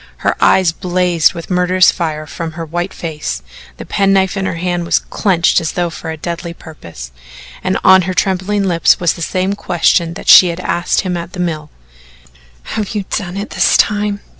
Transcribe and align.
Her 0.25 0.35
eyes 0.43 0.71
blazed 0.71 1.35
with 1.35 1.51
murderous 1.51 1.91
fire 1.91 2.25
from 2.25 2.53
her 2.53 2.65
white 2.65 2.91
face, 2.91 3.43
the 3.77 3.85
penknife 3.85 4.35
in 4.35 4.47
her 4.47 4.55
hand 4.55 4.83
was 4.83 4.97
clenched 4.97 5.61
as 5.61 5.73
though 5.73 5.91
for 5.91 6.09
a 6.09 6.17
deadly 6.17 6.55
purpose, 6.55 7.11
and 7.63 7.77
on 7.83 8.01
her 8.09 8.15
trembling 8.15 8.63
lips 8.63 8.99
was 8.99 9.13
the 9.13 9.21
same 9.21 9.53
question 9.53 10.15
that 10.15 10.27
she 10.27 10.47
had 10.47 10.59
asked 10.59 11.01
him 11.01 11.15
at 11.15 11.33
the 11.33 11.39
mill: 11.39 11.69
"Have 12.73 12.95
you 12.95 13.05
done 13.11 13.37
it 13.37 13.51
this 13.51 13.77
time?" 13.77 14.21